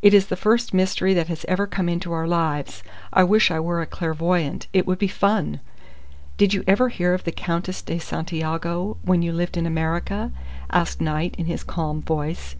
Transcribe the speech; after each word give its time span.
It 0.00 0.14
is 0.14 0.28
the 0.28 0.34
first 0.34 0.72
mystery 0.72 1.12
that 1.12 1.28
has 1.28 1.44
ever 1.46 1.66
come 1.66 1.90
into 1.90 2.10
our 2.14 2.26
lives. 2.26 2.82
I 3.12 3.22
wish 3.22 3.50
I 3.50 3.60
were 3.60 3.82
a 3.82 3.86
clairvoyante. 3.86 4.66
It 4.72 4.86
would 4.86 4.98
be 4.98 5.08
fun!" 5.08 5.60
"Did 6.38 6.54
you 6.54 6.64
ever 6.66 6.88
hear 6.88 7.12
of 7.12 7.24
the 7.24 7.32
Countess 7.32 7.82
de 7.82 7.98
Santiago, 7.98 8.96
when 9.04 9.20
you 9.20 9.30
lived 9.30 9.58
in 9.58 9.66
America?" 9.66 10.32
asked 10.70 11.02
Knight 11.02 11.34
in 11.36 11.44
his 11.44 11.64
calm 11.64 12.00
voice. 12.00 12.56